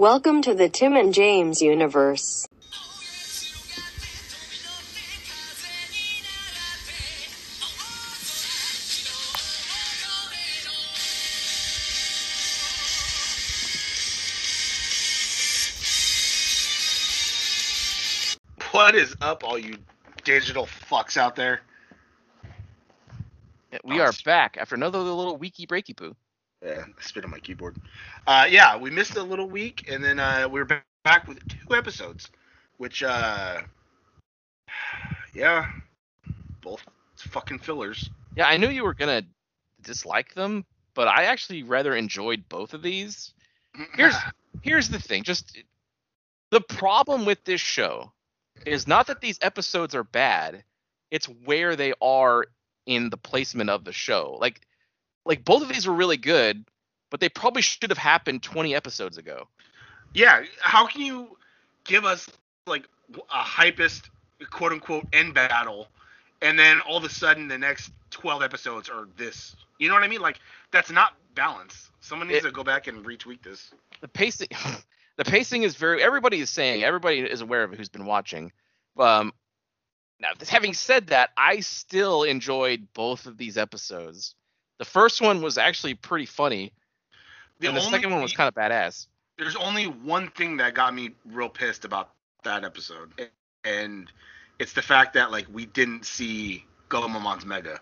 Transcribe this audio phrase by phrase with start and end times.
[0.00, 2.48] Welcome to the Tim and James universe.
[18.70, 19.76] What is up, all you
[20.24, 21.60] digital fucks out there?
[23.84, 26.16] We are back after another little weeky breaky poo.
[26.64, 27.76] Yeah, I spit on my keyboard.
[28.26, 30.66] Uh, yeah, we missed a little week, and then uh, we're
[31.04, 32.30] back with two episodes,
[32.76, 33.62] which, uh,
[35.34, 35.70] yeah,
[36.60, 36.84] both
[37.16, 38.10] fucking fillers.
[38.36, 39.22] Yeah, I knew you were gonna
[39.82, 43.32] dislike them, but I actually rather enjoyed both of these.
[43.96, 44.16] Here's
[44.62, 45.56] here's the thing, just
[46.50, 48.12] the problem with this show
[48.66, 50.64] is not that these episodes are bad,
[51.10, 52.46] it's where they are
[52.86, 54.36] in the placement of the show.
[54.40, 54.60] Like
[55.24, 56.64] like both of these were really good,
[57.10, 59.48] but they probably should have happened 20 episodes ago.
[60.14, 61.36] yeah, how can you
[61.84, 62.28] give us
[62.66, 62.84] like
[63.32, 64.08] a hypest
[64.50, 65.88] quote unquote end battle,
[66.42, 69.54] and then all of a sudden the next twelve episodes are this?
[69.78, 70.20] You know what I mean?
[70.20, 70.38] Like
[70.70, 71.90] that's not balance.
[72.00, 73.70] Someone needs It- to go back and retweet this.
[74.00, 74.48] the pacing
[75.16, 78.50] the pacing is very everybody is saying everybody is aware of it who's been watching
[78.98, 79.32] um
[80.20, 84.34] now having said that i still enjoyed both of these episodes
[84.80, 86.72] the first one was actually pretty funny
[87.62, 89.06] and the only- second one was kind of badass
[89.38, 92.10] there's only one thing that got me real pissed about
[92.44, 93.12] that episode,
[93.64, 94.10] and
[94.58, 97.80] it's the fact that like we didn't see Gomamon's Mega.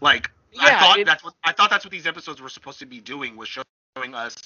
[0.00, 0.28] Like
[0.60, 3.00] I thought it- that's what I thought that's what these episodes were supposed to be
[3.00, 4.36] doing was showing us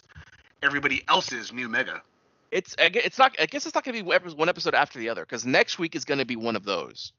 [0.63, 2.03] everybody else's new Mega.
[2.51, 5.23] it's it's not i guess it's not going to be one episode after the other
[5.23, 7.13] because next week is going to be one of those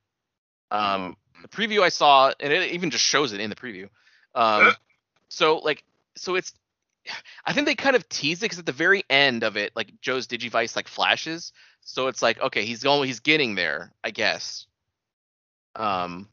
[0.69, 3.89] um the preview i saw and it even just shows it in the preview
[4.35, 4.71] um
[5.29, 5.83] so like
[6.15, 6.53] so it's
[7.45, 9.91] i think they kind of tease it because at the very end of it like
[10.01, 14.65] joe's digivice like flashes so it's like okay he's going he's getting there i guess
[15.75, 16.27] um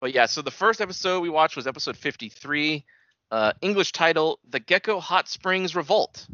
[0.00, 2.84] but yeah so the first episode we watched was episode 53
[3.30, 6.26] uh english title the gecko hot springs revolt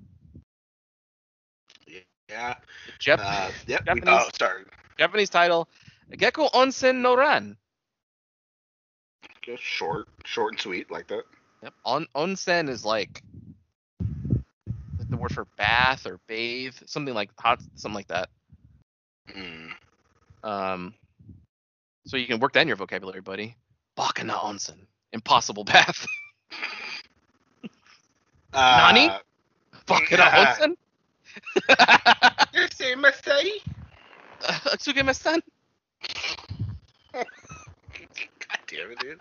[2.28, 2.56] Yeah.
[3.00, 3.86] Jap- Uh, yep.
[3.86, 4.64] Japanese- oh, sorry.
[4.98, 5.66] Japanese title,
[6.10, 7.56] Gecko Onsen no Ran.
[9.48, 11.22] Just short, short and sweet like that.
[11.62, 11.72] Yep.
[11.86, 13.22] On onsen is like
[15.08, 18.28] the word for bath or bathe, something like hot, something like that.
[19.34, 19.70] Mm.
[20.42, 20.94] Um,
[22.04, 23.56] so you can work that in your vocabulary, buddy.
[23.98, 24.80] Bakana onsen,
[25.14, 26.06] impossible bath.
[28.52, 29.08] Uh, Nani?
[29.86, 30.56] Bakana Yeah.
[30.56, 30.76] onsen.
[32.52, 33.62] You say Masai?
[34.76, 35.40] Tsugeme-san.
[37.14, 37.26] God
[38.68, 39.18] damn it, dude.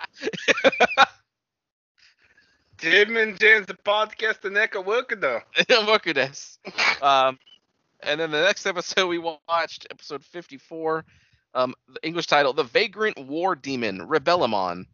[2.78, 6.58] Tim and James, the podcast, the neck of working desu.
[7.02, 7.40] Um,
[8.02, 11.06] and then the next episode we watched, episode 54,
[11.56, 14.86] um, the English title, The Vagrant War Demon, Rebellimon.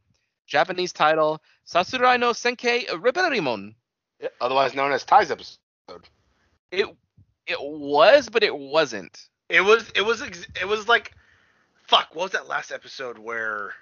[0.45, 3.75] Japanese title, Sasurai no Senkei Rebellimon.
[4.39, 5.57] Otherwise known as Tai's episode.
[6.71, 6.87] It
[7.47, 9.29] it was, but it wasn't.
[9.49, 11.13] It was, it was, ex- it was like,
[11.87, 12.15] fuck.
[12.15, 13.73] What was that last episode where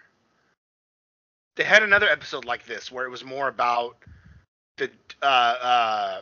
[1.56, 3.98] they had another episode like this where it was more about
[4.78, 4.90] the,
[5.22, 6.22] uh, uh,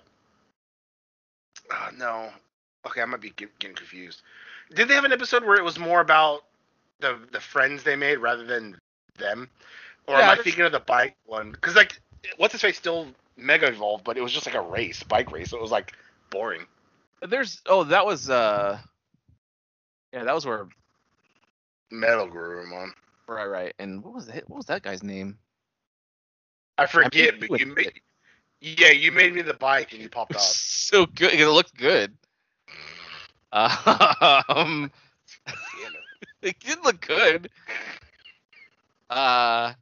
[1.72, 2.30] oh, no.
[2.86, 4.22] Okay, I might be getting confused.
[4.74, 6.44] Did they have an episode where it was more about
[7.00, 8.78] the the friends they made rather than
[9.18, 9.50] them?
[10.08, 11.52] Or Yeah, am I thinking of the bike one?
[11.52, 12.00] Because like,
[12.38, 13.08] what's his face still
[13.38, 15.50] mega evolved, but it was just like a race, bike race.
[15.52, 15.94] So it was like
[16.30, 16.66] boring.
[17.22, 18.80] There's oh that was uh
[20.14, 20.68] yeah that was where
[21.92, 22.94] Metal grew on.
[23.30, 25.38] Right right and what was that what was that guy's name?
[26.80, 28.02] I forget, mean, but you made,
[28.62, 30.42] yeah, you made me the bike and you popped off.
[30.42, 31.34] so good.
[31.34, 32.16] It looked good.
[33.52, 34.92] Um,
[35.46, 35.54] it.
[36.42, 37.50] it did look good.
[39.10, 39.74] Uh,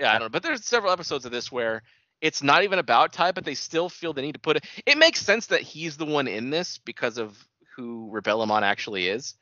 [0.00, 0.28] yeah, I don't know.
[0.28, 1.82] But there's several episodes of this where
[2.20, 4.64] it's not even about Tai, but they still feel the need to put it.
[4.86, 7.36] It makes sense that he's the one in this because of
[7.76, 9.34] who Rebellimon actually is.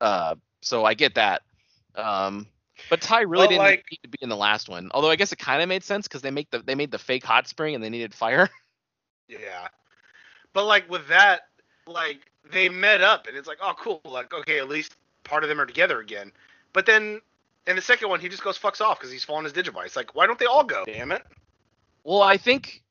[0.00, 1.42] Uh, so I get that.
[1.98, 2.46] Um,
[2.90, 4.90] but Tai really Well, didn't like- need to be in the last one.
[4.94, 6.98] Although I guess it kind of made sense because they make the they made the
[6.98, 8.48] fake hot spring and they needed fire.
[9.28, 9.68] Yeah,
[10.54, 11.48] but like with that,
[11.86, 14.00] like they met up and it's like, oh, cool.
[14.06, 16.32] Like, okay, at least part of them are together again.
[16.72, 17.20] But then
[17.66, 19.96] in the second one, he just goes fucks off because he's falling his Digivice.
[19.96, 20.84] Like, why don't they all go?
[20.86, 21.26] Damn it.
[22.04, 22.82] Well, I think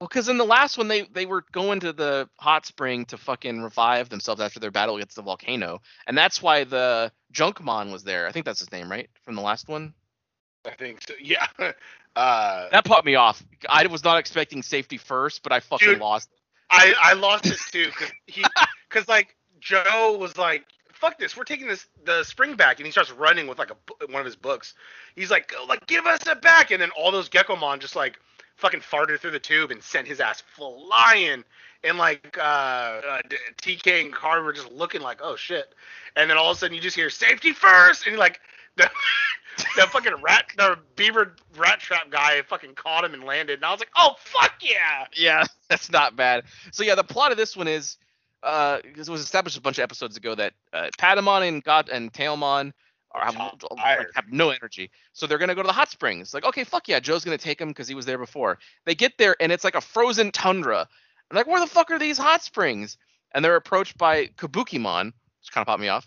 [0.00, 3.18] well, because in the last one they they were going to the hot spring to
[3.18, 8.02] fucking revive themselves after their battle against the volcano, and that's why the Junkmon was
[8.02, 8.26] there.
[8.26, 9.92] I think that's his name, right, from the last one.
[10.66, 11.14] I think so.
[11.20, 11.46] Yeah.
[12.16, 13.40] Uh, That put me off.
[13.68, 16.00] I was not expecting safety first, but I fucking Dude.
[16.00, 16.28] lost.
[16.68, 18.44] I I lost it too because he
[18.88, 22.90] because like Joe was like fuck this we're taking this the spring back and he
[22.90, 24.74] starts running with like a one of his books.
[25.14, 28.18] He's like like give us it back and then all those Geckomon just like
[28.60, 31.44] fucking farted through the tube and sent his ass flying.
[31.82, 33.22] And like uh, uh
[33.62, 35.74] TK and Carver were just looking like oh shit.
[36.14, 38.06] And then all of a sudden you just hear safety first!
[38.06, 38.40] And like
[38.76, 38.90] the
[39.76, 43.54] the fucking rat the beaver rat trap guy fucking caught him and landed.
[43.54, 45.06] And I was like oh fuck yeah!
[45.16, 46.44] Yeah, that's not bad.
[46.70, 47.96] So yeah, the plot of this one is
[48.42, 52.12] uh it was established a bunch of episodes ago that uh, Patamon and God and
[52.12, 52.72] Tailmon
[53.12, 54.90] are have, like, have no energy.
[55.12, 56.32] So they're gonna go to the hot springs.
[56.32, 58.58] Like, okay, fuck yeah, Joe's gonna take him because he was there before.
[58.86, 60.88] They get there and it's like a frozen tundra.
[61.30, 62.98] I'm like, where the fuck are these hot springs?
[63.32, 66.06] And they're approached by Kabukimon, which kind of popped me off,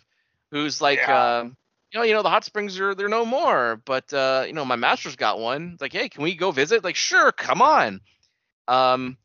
[0.51, 1.39] who's like, Yeah.
[1.39, 1.57] um,
[1.91, 4.65] you know, you know, the hot springs are they're no more, but uh, you know,
[4.65, 5.71] my master's got one.
[5.73, 6.83] It's like, hey, can we go visit?
[6.83, 8.01] Like, sure, come on.
[8.67, 9.17] Um,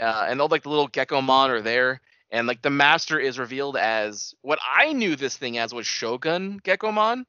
[0.00, 2.00] uh, and all like the little gecko mon are there,
[2.30, 6.60] and like the master is revealed as what I knew this thing as was Shogun
[6.60, 7.24] Gekomon,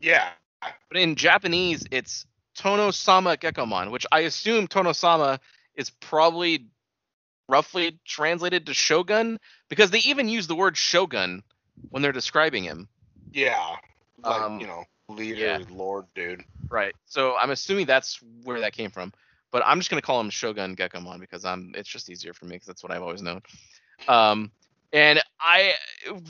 [0.00, 0.30] yeah
[0.60, 5.40] but in Japanese it's Tono-sama Gekomon, which I assume Tono-sama
[5.74, 6.66] is probably
[7.48, 11.42] roughly translated to Shogun because they even use the word Shogun
[11.90, 12.88] when they're describing him.
[13.32, 13.76] yeah
[14.22, 15.58] like Um, you know leader yeah.
[15.70, 16.94] lord dude Right.
[17.06, 19.12] So I'm assuming that's where that came from.
[19.50, 22.56] But I'm just gonna call him Shogun Gekomon because I'm it's just easier for me
[22.56, 23.42] because that's what I've always known.
[24.08, 24.50] Um
[24.92, 25.74] and I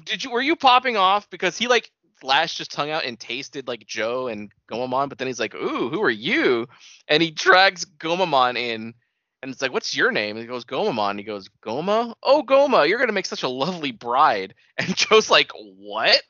[0.04, 1.90] did you were you popping off because he like
[2.22, 5.90] lashed just hung out and tasted like Joe and Gomamon, but then he's like, Ooh,
[5.90, 6.66] who are you?
[7.08, 8.94] And he drags Gomamon in
[9.42, 10.36] and it's like, What's your name?
[10.36, 11.10] And he goes, Gomamon.
[11.10, 12.14] And he goes, Goma?
[12.22, 14.54] Oh Goma, you're gonna make such a lovely bride.
[14.78, 16.20] And Joe's like, What?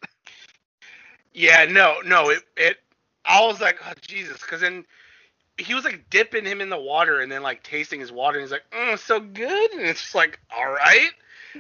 [1.32, 2.78] Yeah, no, no, it it
[3.25, 4.84] I was like, oh Jesus, because then
[5.58, 8.44] he was like dipping him in the water and then like tasting his water and
[8.44, 11.10] he's like, mm, so good, and it's just like, all right,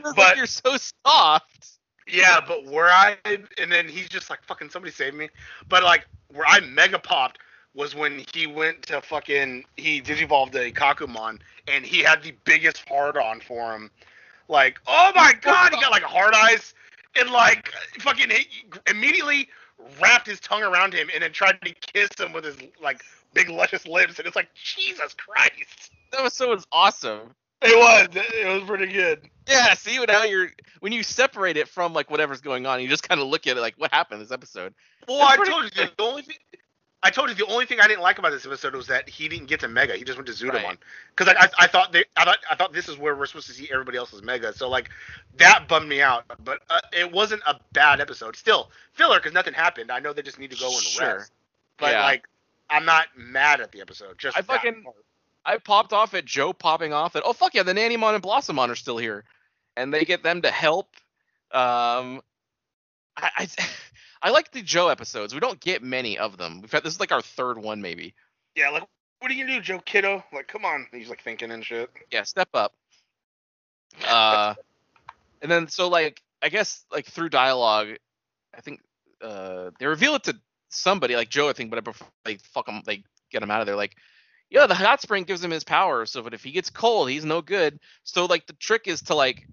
[0.02, 0.76] But- like, You're so
[1.06, 1.68] soft.
[2.06, 5.28] yeah, but where I and then he's just like, fucking somebody save me,
[5.68, 7.38] but like where I mega popped
[7.74, 12.88] was when he went to fucking he digivolved the Kakumon and he had the biggest
[12.88, 13.90] hard on for him,
[14.48, 16.74] like, oh my god, he got like hard eyes
[17.16, 18.46] and like fucking he
[18.88, 19.48] immediately
[20.00, 23.02] wrapped his tongue around him and then tried to kiss him with his like
[23.32, 25.90] big luscious lips and it's like Jesus Christ.
[26.12, 27.34] That was so was awesome.
[27.62, 29.28] It was it was pretty good.
[29.48, 30.50] Yeah, see now you're
[30.80, 33.56] when you separate it from like whatever's going on, you just kind of look at
[33.56, 34.74] it like what happened this episode.
[35.06, 36.36] Well, It's I pretty told you the only thing.
[37.02, 39.28] I told you the only thing I didn't like about this episode was that he
[39.28, 39.94] didn't get to Mega.
[39.94, 40.64] He just went to Zudomon.
[40.64, 40.78] Right.
[41.14, 43.46] Because I, I, I thought they, I thought, I thought this is where we're supposed
[43.48, 44.54] to see everybody else's Mega.
[44.54, 44.88] So like,
[45.36, 46.24] that bummed me out.
[46.42, 48.36] But uh, it wasn't a bad episode.
[48.36, 49.90] Still filler because nothing happened.
[49.90, 51.16] I know they just need to go and Sure.
[51.18, 51.32] rest.
[51.76, 52.04] But Yeah.
[52.04, 52.26] like,
[52.70, 54.16] I'm not mad at the episode.
[54.18, 54.96] Just I that fucking- part.
[55.44, 58.70] I popped off at Joe popping off at oh fuck yeah the Nannymon and Blossomon
[58.70, 59.24] are still here,
[59.76, 60.94] and they get them to help.
[61.50, 62.20] Um,
[63.16, 63.48] I I,
[64.22, 65.34] I like the Joe episodes.
[65.34, 66.60] We don't get many of them.
[66.60, 68.14] We've had this is like our third one maybe.
[68.54, 68.84] Yeah, like,
[69.20, 70.24] what are you gonna do, Joe Kiddo?
[70.32, 70.86] Like, come on.
[70.92, 71.90] He's like thinking and shit.
[72.10, 72.74] Yeah, step up.
[74.06, 74.54] Uh,
[75.42, 77.88] and then so like I guess like through dialogue,
[78.56, 78.80] I think
[79.22, 80.36] uh they reveal it to
[80.70, 83.66] somebody like Joe I think, but before they fuck him, they get him out of
[83.66, 83.76] there.
[83.76, 83.96] Like,
[84.50, 87.24] yeah, the hot spring gives him his power, so but if he gets cold, he's
[87.24, 87.78] no good.
[88.04, 89.46] So like the trick is to like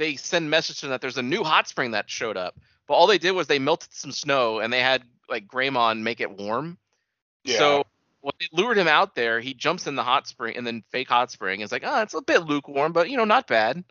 [0.00, 2.58] they send message to that there's a new hot spring that showed up,
[2.88, 6.20] but all they did was they melted some snow and they had like Greymon make
[6.20, 6.78] it warm.
[7.58, 7.84] So
[8.22, 11.08] when they lured him out there, he jumps in the hot spring and then fake
[11.08, 11.60] hot spring.
[11.60, 13.84] It's like, oh, it's a bit lukewarm, but you know, not bad.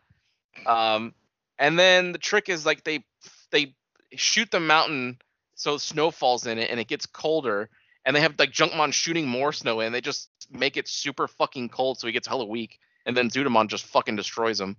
[0.65, 1.13] Um,
[1.59, 3.05] and then the trick is like they
[3.51, 3.75] they
[4.15, 5.19] shoot the mountain
[5.53, 7.69] so snow falls in it and it gets colder.
[8.03, 9.91] And they have like Junkmon shooting more snow in.
[9.91, 12.79] They just make it super fucking cold so he gets hella weak.
[13.05, 14.75] And then Zudomon just fucking destroys him.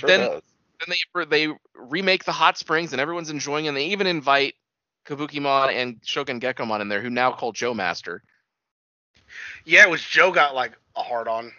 [0.00, 0.42] But Sure then- does.
[0.86, 3.66] Then they they remake the hot springs and everyone's enjoying.
[3.66, 4.54] And they even invite
[5.06, 8.22] Kabukimon and Shogun Gekomon in there, who now call Joe Master.
[9.64, 11.52] yeah, it was Joe got like a hard on,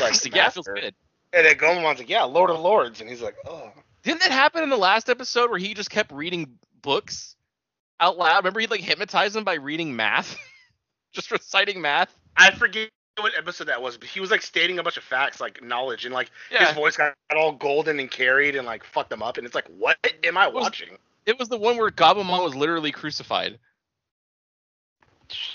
[0.00, 0.94] like So, yeah, it feels good.
[1.34, 3.70] and then Goemon's like, yeah, Lord of Lords, and he's like, oh.
[4.02, 7.36] Didn't that happen in the last episode where he just kept reading books
[8.00, 8.38] out loud?
[8.38, 10.36] Remember he like hypnotized him by reading math,
[11.12, 12.12] just reciting math.
[12.36, 12.88] I forget
[13.18, 16.04] what episode that was, but he was like stating a bunch of facts, like knowledge,
[16.04, 19.36] and like Yeah, his voice got all golden and carried and like fucked them up,
[19.36, 20.96] and it's like, what am I was- watching?
[21.26, 23.58] it was the one where Gabumon was literally crucified.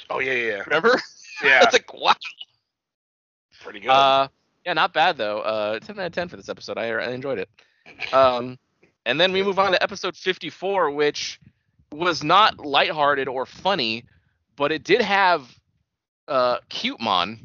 [0.09, 0.99] Oh yeah, yeah, Remember?
[1.43, 2.13] yeah, it's like wow.
[3.61, 3.89] pretty good.
[3.89, 4.27] Uh,
[4.65, 5.39] yeah, not bad though.
[5.39, 6.77] Uh, ten out of ten for this episode.
[6.77, 7.49] I, I enjoyed it.
[8.13, 8.57] Um,
[9.05, 11.39] and then we move on to episode fifty-four, which
[11.91, 14.05] was not lighthearted or funny,
[14.55, 15.47] but it did have
[16.27, 17.39] uh Cutemon.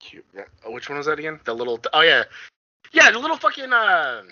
[0.00, 0.24] Cute.
[0.34, 0.44] Yeah.
[0.64, 1.40] Oh, which one was that again?
[1.44, 1.80] The little.
[1.92, 2.24] Oh yeah,
[2.92, 4.22] yeah, the little fucking uh,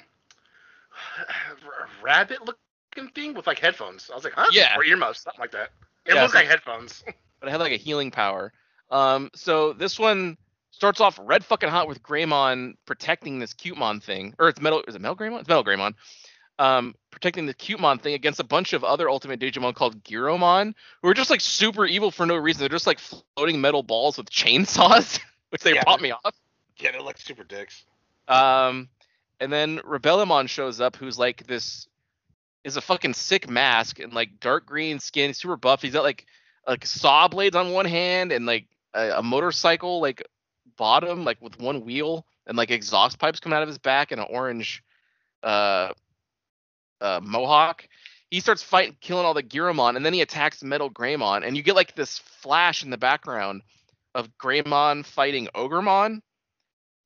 [2.02, 4.08] rabbit looking thing with like headphones.
[4.10, 4.46] I was like, huh?
[4.52, 4.76] Yeah.
[4.76, 5.70] Or earmuffs, something like that.
[6.06, 7.02] It Yeah, looks so- like headphones.
[7.40, 8.52] but it had like a healing power.
[8.90, 10.36] Um, so this one
[10.70, 14.82] starts off red fucking hot with Greymon protecting this Cutemon thing, or it's metal.
[14.86, 15.40] Is it Metal Greymon?
[15.40, 15.94] It's Metal Greymon.
[16.58, 20.72] Um, protecting the Cutemon thing against a bunch of other Ultimate Digimon called Giromon,
[21.02, 22.60] who are just like super evil for no reason.
[22.60, 25.20] They're just like floating metal balls with chainsaws,
[25.50, 25.84] which they Yeah.
[25.84, 26.34] pop me off.
[26.78, 27.84] yeah, they're like super dicks.
[28.28, 28.88] Um,
[29.38, 31.88] and then Rebellimon shows up, who's like this
[32.64, 35.82] is a fucking sick mask and like dark green skin, super buff.
[35.82, 36.26] He's got like
[36.66, 40.26] like saw blades on one hand and like a, a motorcycle like
[40.78, 44.20] bottom, like with one wheel and like exhaust pipes coming out of his back and
[44.20, 44.82] an orange
[45.42, 45.90] uh
[47.00, 47.88] uh mohawk.
[48.30, 51.62] He starts fighting, killing all the Giromon, and then he attacks Metal Greymon, and you
[51.62, 53.62] get like this flash in the background
[54.14, 56.20] of Greymon fighting Ogremon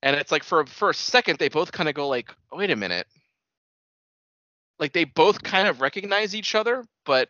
[0.03, 2.71] and it's like for for a second they both kind of go like oh, wait
[2.71, 3.07] a minute
[4.79, 7.29] like they both kind of recognize each other but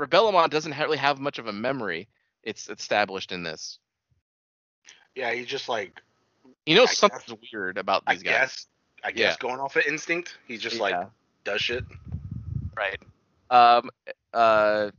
[0.00, 2.08] rebellimon doesn't really have much of a memory
[2.42, 3.78] it's established in this
[5.14, 6.00] Yeah, he's just like
[6.64, 8.66] you know I something's weird about I these guys guess
[9.04, 9.48] I guess Yeah.
[9.48, 11.06] going off of instinct, he's just like Yeah,
[11.46, 11.84] does shit.
[12.76, 12.98] right
[13.50, 13.88] um
[14.34, 14.90] uh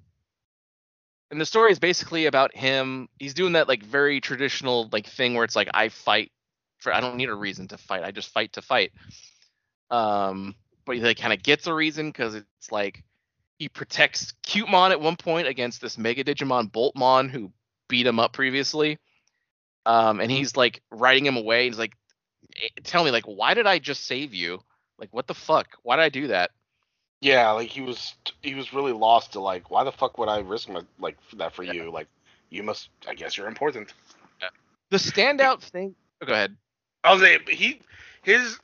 [1.29, 5.35] and the story is basically about him he's doing that like very traditional like thing
[5.35, 6.31] where it's like i fight
[6.79, 8.91] for i don't need a reason to fight i just fight to fight
[9.91, 13.03] um but he like kind of gets a reason because it's like
[13.59, 17.51] he protects Cutemon at one point against this Mega Digimon Boltmon who
[17.89, 18.99] beat him up previously.
[19.85, 21.65] Um, and he's like riding him away.
[21.65, 21.93] He's like,
[22.61, 24.59] "Eh, "Tell me, like, why did I just save you?
[24.99, 25.67] Like, what the fuck?
[25.83, 26.51] Why did I do that?"
[27.21, 28.13] Yeah, like he was
[28.43, 31.53] he was really lost to like why the fuck would I risk my like that
[31.53, 31.73] for Yeah.
[31.73, 31.91] you?
[31.91, 32.07] Like
[32.49, 33.93] you must I guess you're important.
[34.89, 35.95] The standout thing.
[36.21, 36.55] Oh, go ahead.
[37.03, 37.81] I was like, he
[38.21, 38.57] his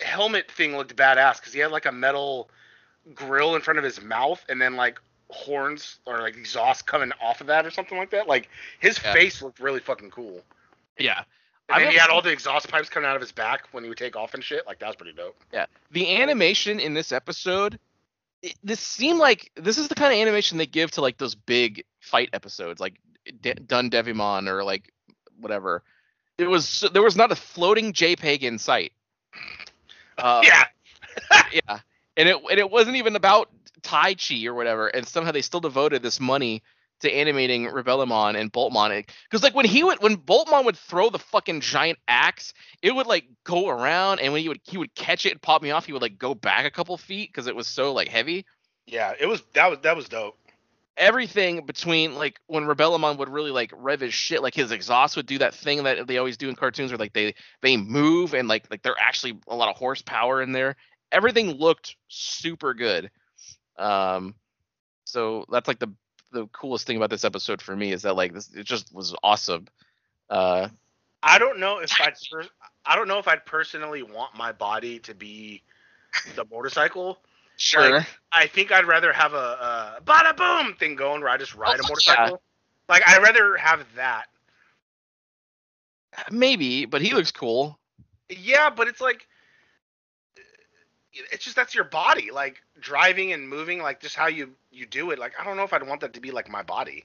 [0.00, 2.48] helmet thing looked badass because he had like a metal
[3.14, 4.98] grill in front of his mouth and then like
[5.30, 8.26] horns or like exhaust coming off of that or something like that.
[8.26, 8.48] Like
[8.80, 9.12] his Yeah.
[9.12, 10.42] face looked really fucking cool.
[10.98, 11.22] Yeah.
[11.70, 13.88] And then he had all the exhaust pipes coming out of his back when he
[13.88, 14.66] would take off and shit.
[14.66, 15.36] Like that was pretty dope.
[15.52, 15.66] Yeah.
[15.90, 17.78] The animation in this episode
[18.42, 21.34] it, this seemed like this is the kind of animation they give to like those
[21.34, 23.00] big fight episodes like
[23.42, 24.92] D- done devimon or like
[25.40, 25.82] whatever
[26.38, 28.92] it was there was not a floating jpeg in sight
[30.18, 30.64] uh, yeah.
[31.52, 31.80] yeah
[32.16, 33.50] and it and it wasn't even about
[33.82, 36.62] Taichi or whatever and somehow they still devoted this money
[37.00, 41.18] to animating Rebellimon and Boltmon because like when he would when Boltmon would throw the
[41.18, 42.52] fucking giant axe
[42.82, 45.62] it would like go around and when he would he would catch it and pop
[45.62, 48.08] me off he would like go back a couple feet because it was so like
[48.08, 48.44] heavy
[48.86, 50.38] Yeah, it was that was that was dope.
[50.96, 55.26] everything between like when Rebellimon would really like rev his shit, like his exhaust would
[55.26, 58.48] do that thing that they always do in cartoons where like they they move and
[58.48, 60.76] like like they're actually a lot of horsepower in there.
[61.12, 63.10] Everything looked super good.
[63.78, 64.34] Um
[65.04, 65.92] so that's like the
[66.32, 69.14] the coolest thing about this episode for me is that like this it just was
[69.22, 69.66] awesome.
[70.30, 70.68] Uh
[71.22, 72.46] I don't know if I'd per-
[72.84, 75.62] I don't know if I'd personally want my body to be
[76.36, 77.18] the motorcycle.
[77.56, 78.06] sure.
[78.32, 81.78] I think I'd rather have a, a bada boom thing going where I just ride
[81.82, 82.42] Oh, a motorcycle.
[82.88, 84.26] Like I'd rather have that.
[86.30, 87.78] Maybe, but he looks cool.
[88.28, 89.26] Yeah, but it's like
[91.12, 95.10] it's just that's your body, like driving and moving, like just how you you do
[95.10, 95.18] it.
[95.18, 97.04] Like I don't know if I'd want that to be like my body.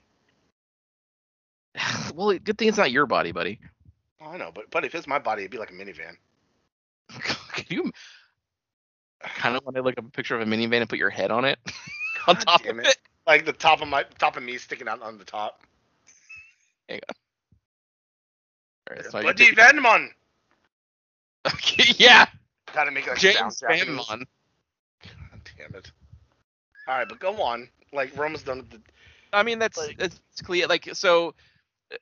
[2.14, 3.60] well, good thing it's not your body, buddy.
[4.20, 6.16] I know, but but if it's my body, it'd be like a minivan.
[7.52, 7.90] Can you
[9.20, 11.30] kind of want to look up a picture of a minivan and put your head
[11.30, 11.58] on it
[12.28, 12.88] on God top of it.
[12.88, 12.96] it?
[13.26, 15.60] Like the top of my top of me sticking out on the top.
[18.90, 20.10] All right, so I But get Venmon
[21.46, 22.26] Okay, yeah,
[22.72, 23.58] gotta make that James sound.
[23.58, 24.18] Japanese.
[25.66, 25.90] Damn it.
[26.88, 27.68] All right, but go on.
[27.92, 28.80] Like we're done the.
[29.32, 31.34] I mean, that's Like- that's basically like so.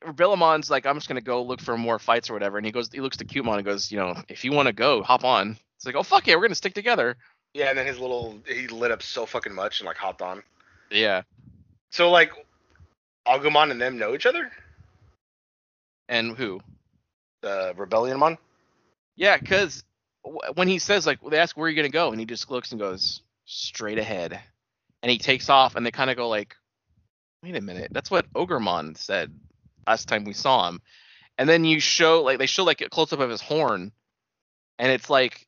[0.07, 2.73] Uh, Billamon's like, I'm just gonna go look for more fights or whatever, and he
[2.73, 5.25] goes, he looks to Cutemon and goes, you know, if you want to go, hop
[5.25, 5.59] on.
[5.76, 7.16] It's like, oh fuck yeah, we're gonna stick together.
[7.54, 10.42] Yeah, and then his little he lit up so fucking much and like hopped on.
[10.90, 11.23] Yeah,
[11.90, 12.33] So like,
[13.26, 14.50] Agumon and them know each other.
[16.09, 16.61] and who?
[17.42, 18.38] The Rebellimon.
[19.16, 19.85] Yeah, because
[20.54, 22.71] when he says like, they ask where are you gonna go, and he just looks
[22.73, 24.38] and goes straight ahead,
[25.02, 26.56] and he takes off, and they kind of go like,
[27.42, 29.32] wait a minute, that's what Ogremon said
[29.87, 30.80] last time we saw him,
[31.38, 33.92] and then you show like they show like a close up of his horn,
[34.78, 35.47] and it's like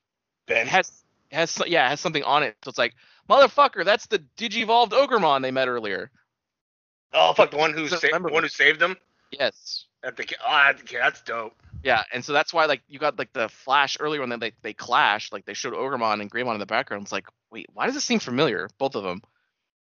[0.49, 2.95] it has it has yeah it has something on it, so it's like
[3.29, 6.11] motherfucker, that's the Digivolved Ogremon they met earlier.
[7.13, 8.97] oh fuck, the one who So sa- the one who saved them
[9.31, 9.87] Yes.
[10.05, 10.27] at the.
[10.45, 11.55] Ah, that's dope.
[11.83, 14.53] Yeah, and so that's why like you got like the flash earlier when they they,
[14.63, 17.03] they clashed, like they showed Ogremon and Greymon in the background.
[17.03, 18.69] It's like, wait, why does it seem familiar?
[18.79, 19.23] Both of them.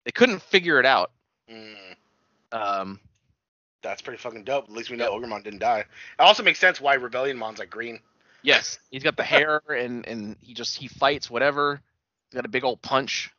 [0.04, 1.12] They couldn't figure it out.
[1.50, 1.96] Mm,
[2.52, 3.00] Um,
[3.84, 4.64] that's pretty fucking dope.
[4.66, 5.82] At least we know Ogremon didn't die.
[5.82, 5.86] It
[6.20, 8.00] also makes sense why Rebellimon's like green.
[8.42, 11.80] yes, he's got the hair and and he just he fights whatever.
[12.32, 13.32] He's got a big old punch.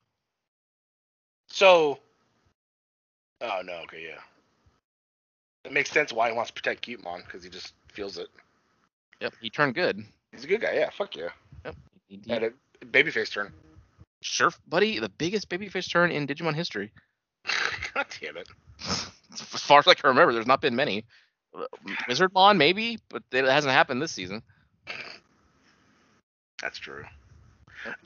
[1.49, 1.99] So,
[3.41, 4.21] oh no, okay, yeah.
[5.64, 8.29] It makes sense why he wants to protect Cutemon because he just feels it.
[9.21, 10.05] Yep, he turned good.
[10.33, 10.91] He's a good guy, yeah.
[10.91, 11.29] Fuck yeah.
[11.64, 11.76] Yep,
[12.09, 12.52] he, he, Had a
[12.87, 13.52] babyface turn.
[14.23, 16.93] Sure, buddy, the biggest babyface turn in Digimon history.
[17.95, 18.49] God damn it.
[19.33, 21.05] As far as I can remember, there's not been many.
[22.09, 24.43] Wizardmon maybe, but it hasn't happened this season.
[26.61, 27.05] That's true.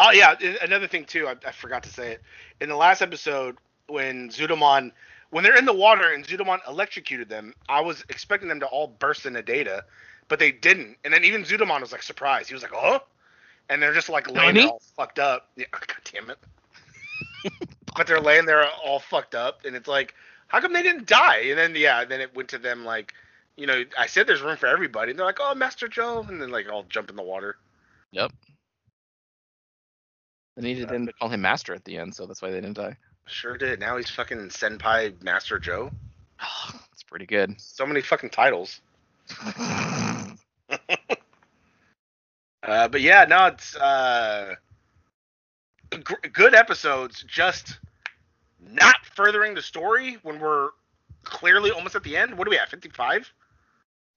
[0.00, 1.26] Oh yeah, another thing too.
[1.26, 2.23] I, I forgot to say it
[2.61, 3.58] in the last episode
[3.88, 4.90] when Zudomon,
[5.30, 7.52] when they're in the water and Zudomon electrocuted them.
[7.68, 9.85] I was expecting them to all burst into data,
[10.28, 10.96] but they didn't.
[11.04, 12.49] And then even Zudomon was like surprised.
[12.49, 13.00] He was like, "Oh,"
[13.68, 15.49] and they're just like laying there all fucked up.
[15.56, 16.38] Yeah, God damn it.
[17.96, 20.14] but they're laying there all fucked up, and it's like,
[20.49, 21.38] how come they didn't die?
[21.46, 23.14] And then yeah, then it went to them like,
[23.56, 25.11] you know, I said there's room for everybody.
[25.11, 27.56] And they're like, "Oh, Master Joe," and then like all jump in the water.
[28.12, 28.32] Yep.
[30.56, 32.76] They needed them to call him Master at the end, so that's why they didn't
[32.76, 32.96] die.
[33.26, 33.80] Sure did.
[33.80, 35.90] Now he's fucking Senpai Master Joe.
[36.92, 37.61] It's pretty good.
[37.61, 38.80] So many fucking titles.
[42.66, 44.54] Uh, but yeah, no, it's uh,
[45.92, 47.25] g- good episodes.
[47.26, 47.78] Just
[48.61, 50.70] not furthering the story when we're
[51.23, 52.37] clearly almost at the end.
[52.37, 52.68] What do we have?
[52.68, 53.30] Fifty-five?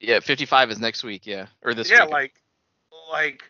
[0.01, 2.11] yeah, 55 is next week, yeah, or this yeah, week.
[2.11, 2.41] like,
[3.11, 3.43] like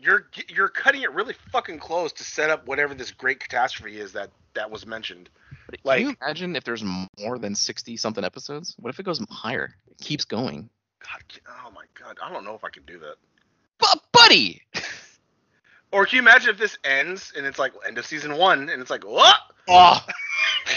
[0.00, 4.12] you're you're cutting it really fucking close to set up whatever this great catastrophe is
[4.12, 5.30] that that was mentioned.
[5.70, 6.82] But like- Can you imagine if there's
[7.18, 8.74] more than 60 something episodes?
[8.78, 9.74] What if it goes higher?
[9.90, 10.68] It keeps going.
[11.00, 11.22] God,
[11.64, 13.14] oh my god, I don't know if I can do that.
[14.18, 14.62] But buddy,
[15.90, 18.82] Or can you imagine if this ends and it's like end of season one and
[18.82, 19.36] it's like what?
[19.68, 20.04] oh,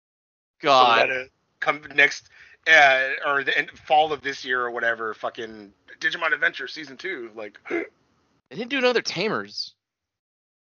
[0.60, 1.28] God, gotta
[1.60, 2.28] come next
[2.70, 5.14] uh, or the end, fall of this year or whatever.
[5.14, 7.30] Fucking Digimon Adventure season two.
[7.34, 7.86] Like, they
[8.50, 9.74] didn't do another Tamers.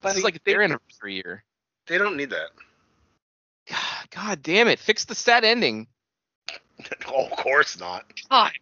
[0.02, 1.42] This Buddy, is like their anniversary year.
[1.86, 2.50] they don't need that.
[3.68, 4.78] God, God damn it!
[4.78, 5.86] Fix the sad ending.
[7.06, 8.04] oh, of course not.
[8.28, 8.52] God,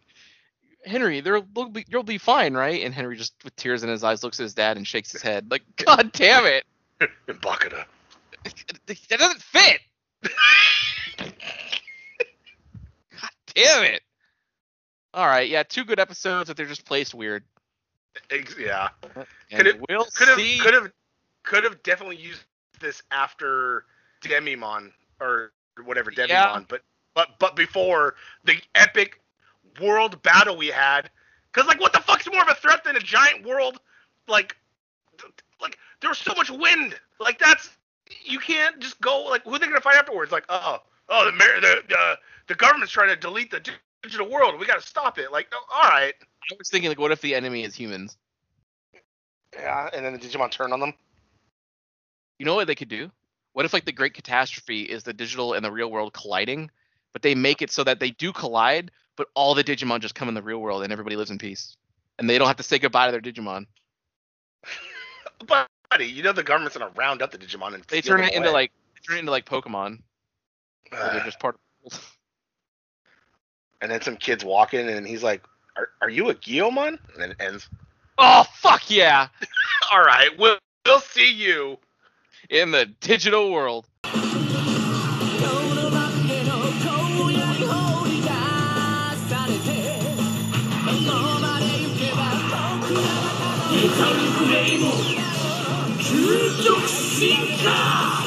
[0.87, 2.83] Henry, be, you'll be fine, right?
[2.83, 5.21] And Henry just with tears in his eyes looks at his dad and shakes his
[5.21, 6.65] head like, God damn it,
[7.01, 7.09] In
[9.09, 9.79] that doesn't fit.
[11.21, 11.33] God
[13.53, 14.01] damn it.
[15.13, 17.43] All right, yeah, two good episodes, but they're just placed weird.
[18.59, 18.89] Yeah.
[19.15, 20.91] Uh, and Could it- we'll Could have could have
[21.43, 22.43] could have definitely used
[22.79, 23.85] this after
[24.21, 25.51] Demimon or
[25.85, 26.59] whatever Demimon, Yeah.
[26.67, 26.81] but
[27.13, 29.21] but but before the epic
[29.81, 31.09] world battle we had.
[31.53, 33.79] Cause like what the fuck's more of a threat than a giant world
[34.27, 34.55] like
[35.19, 36.95] th- like there was so much wind.
[37.19, 37.69] Like that's
[38.23, 40.31] you can't just go like who are they gonna fight afterwards?
[40.31, 43.67] Like oh oh the the the, the government's trying to delete the
[44.03, 44.59] digital world.
[44.59, 45.31] We gotta stop it.
[45.31, 46.13] Like oh, all right.
[46.51, 48.17] I was thinking, like, what if the enemy is humans?
[49.53, 50.93] Yeah, and then the Digimon turn on them.
[52.39, 53.11] You know what they could do?
[53.53, 56.69] What if like the great catastrophe is the digital and the real world colliding,
[57.17, 60.29] but they make it so that they do collide, but all the Digimon just come
[60.29, 61.75] in the real world and everybody lives in peace,
[62.19, 63.65] and they don't have to say goodbye to their Digimon.
[65.89, 68.51] Buddy, you know the government's gonna round up the Digimon and They turn it into
[68.51, 70.03] like they turn it into like Pokemon,
[70.91, 71.55] where they're just part
[71.87, 72.15] of.
[73.81, 75.43] and then some kids walking, and he's like,
[75.75, 77.67] "Are, are you a Guiomon?" And then it ends.
[78.19, 79.29] Oh fuck yeah!
[79.91, 81.79] All right, we'll we'll see you.
[82.51, 83.96] In the digital world.「
[93.97, 94.05] サ
[94.45, 94.91] ンレイも
[95.97, 98.26] 究極進化。